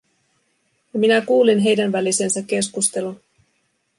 [0.93, 3.19] Ja minä kuulin heidän välisensä keskustelun.